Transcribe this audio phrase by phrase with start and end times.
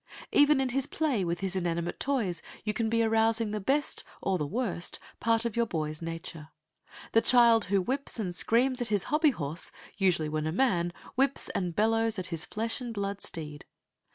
[0.31, 4.39] Even in his play with his inanimate toys, you can be arousing the best or
[4.39, 6.49] the worst part of your boy's nature.
[7.11, 11.49] The child who whips and screams at his hobby horse usually, when a man, whips
[11.49, 13.65] and bellows at his flesh and blood steed.